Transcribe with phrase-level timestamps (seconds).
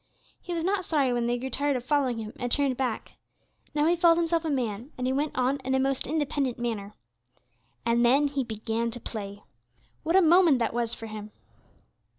[0.41, 3.17] He was not sorry when they grew tired of following him and turned back.
[3.75, 6.95] Now he felt himself a man; and he went on in a most independent manner.
[7.85, 9.43] And then he began to play.
[10.01, 11.29] What a moment that was for him!